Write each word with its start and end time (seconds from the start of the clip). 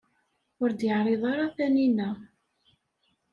Ur 0.61 0.69
d-yeɛriḍ 0.71 1.23
ara 1.31 1.47
Taninna. 1.55 2.09